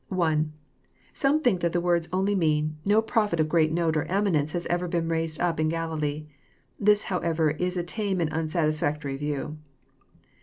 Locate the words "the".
1.73-1.79